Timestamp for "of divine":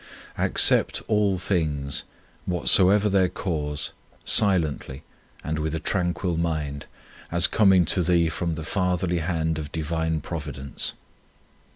9.59-10.19